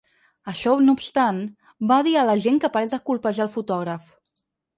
[0.51, 1.41] Això no obstant,
[1.91, 4.11] va dir a l’agent que parés de colpejar el fotògraf.